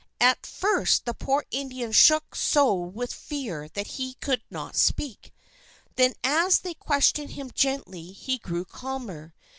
[0.19, 5.31] At first the poor Indian shook so with fear that he could not speak.
[5.95, 9.35] Then as they questioned him gently, he grew calmer.